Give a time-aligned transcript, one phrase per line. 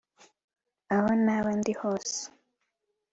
[0.95, 2.19] aho naba ndi hose